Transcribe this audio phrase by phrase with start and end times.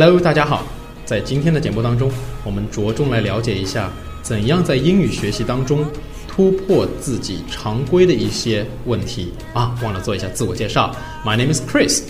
[0.00, 0.64] Hello，大家好。
[1.04, 2.08] 在今天的节目当中，
[2.44, 3.90] 我们着重来了解一下，
[4.22, 5.84] 怎样在英语学习当中
[6.28, 9.76] 突破自己常规的一些问题啊。
[9.82, 10.94] 忘了做一下自我介绍
[11.24, 12.02] ，My name is Chris。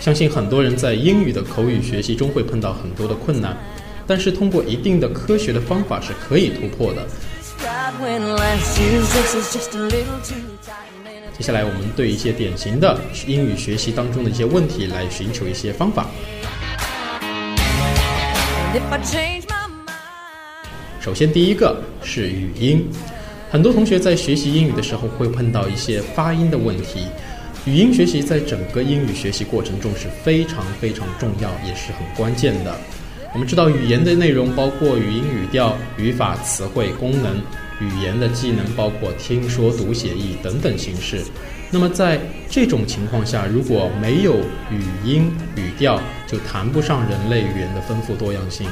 [0.00, 3.54] 相信很多人在英语的口语学习中会碰到很多的困难，
[4.06, 7.06] 但是通过一定的科学的方法是可以突破的。
[11.38, 16.06] 接下来，我们对一些典型的英语学习当中的一些问题来寻求一些方法。
[21.00, 22.86] 首先，第一个是语音。
[23.50, 27.06] 很多同学在学习英语的时候会碰到一些发音的问题。
[27.64, 32.76] 语音学习在整个英语学习过程中是非常非常重要，也是很关键的。
[33.32, 37.40] 我们知道，语言的内容包括语音、语调、语法、词汇、功能。
[37.80, 41.22] 语言的技能包括听说读写译等等形式。
[41.70, 44.36] 那么在这种情况下，如果没有
[44.70, 48.66] 语音语调，就谈不上人类语言的丰富多样性。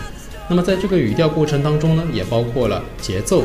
[0.48, 3.45] 那么在这个语调过程当中呢，也包括了节奏。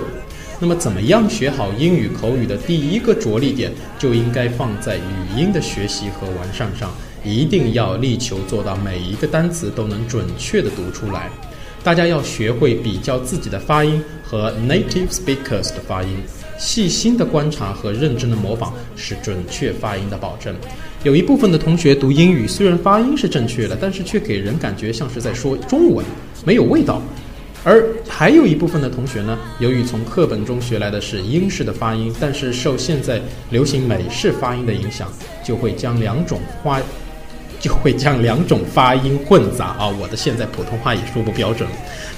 [0.59, 5.01] 那么怎么样学好英语口语的第一个着力点，就应该放在语
[5.37, 6.91] 音的学习和完善上，
[7.23, 11.29] 一定要力求做到每一个单词都能准确的读出来。
[11.85, 16.17] 大家要学会比较自己的发音和 native speakers 的发音，
[16.57, 20.55] 细心的观察和认真的模仿是准确发音的保证。
[21.03, 26.03] 有一部分的同学读英语，虽然发音是正确的，但是却给人感觉像是在说中文，
[26.43, 26.99] 没有味道。
[27.63, 35.07] 而还有一部分的同学呢，由于从课本中学来的是英式的发音，但是受现在流行美式发音的影响，
[35.43, 36.79] 就会将两种发
[37.65, 39.87] 就会将两种发音混杂啊！
[39.87, 41.67] 我的现在普通话也说不标准，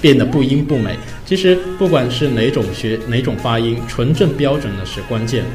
[0.02, 0.94] 变得不音不美。
[1.26, 5.46] 其实不管是哪种学哪种发音，纯正标准呢是关键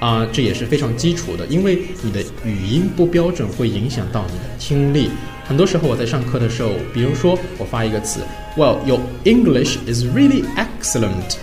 [0.00, 1.46] 啊，这也是非常基础的。
[1.46, 5.08] 因为你的语音不标准会影响到你的听力。
[5.46, 8.20] 很多时候我在上课的时候，比如说我发一个词
[8.54, 11.38] ，Well, your English is really excellent。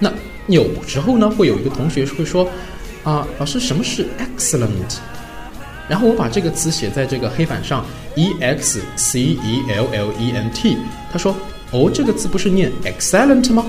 [0.00, 0.12] 那
[0.48, 2.50] 有时候呢，会有一个同学会说
[3.04, 4.98] 啊，老师什么是 excellent？
[5.90, 7.84] 然后我把这个词写在这个黑板上
[8.14, 10.76] ，e x c e l l e n t。
[11.10, 11.34] 他说
[11.72, 13.66] ：“哦，这个词不是念 excellent 吗？”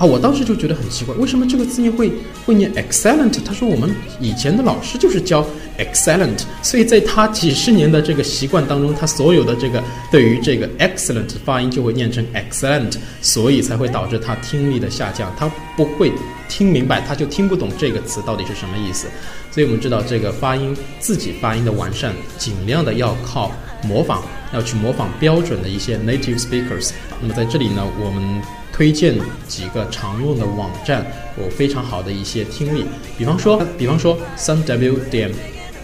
[0.00, 2.10] 啊，我当时就觉得很奇怪，为什么这个字念会
[2.46, 3.36] 会念 excellent？
[3.44, 5.46] 他说我们以前的老师就是教
[5.78, 15.46] excellent，所以在他几十年的这个习惯当中，他所有的这个对于这个 excellent 发音就会念成 excellent，所以才会导致他听力的下降，他
[15.76, 16.10] 不会
[16.48, 19.06] 听明白，他就听不懂这个词到底是什么意思。
[19.50, 24.22] 所以我们知道这个发音自己发音的完善，尽量的要靠模仿，
[24.54, 26.92] 要去模仿标准的一些 native speakers。
[27.20, 28.40] 那么在这里呢，我们。
[28.80, 29.14] 推荐
[29.46, 31.04] 几个常用的网站，
[31.36, 32.82] 有非常好的一些听力，
[33.18, 35.30] 比方说，比方说三 w 点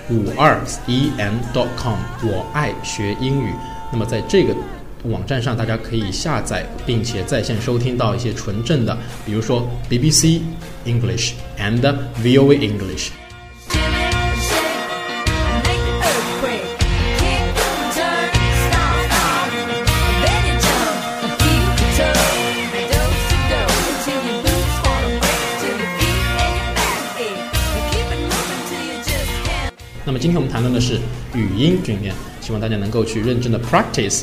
[0.08, 3.52] 五二 e n dot com，我爱学英语。
[3.92, 4.56] 那么在这个
[5.02, 8.96] 网站上，大家可以下载并且在线收听到一些纯正的，
[9.26, 10.40] 比如说 BBC
[10.86, 11.82] English and
[12.22, 13.10] VOA English。
[30.08, 31.00] 那么今天我们谈论的是
[31.34, 34.22] 语音训练，希望大家能够去认真的 practice。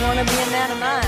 [0.00, 1.07] Wanna be a man of mine?